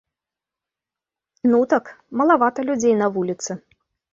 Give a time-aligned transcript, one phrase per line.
[1.51, 1.85] Ну так,
[2.23, 3.51] малавата людзей на вуліцы.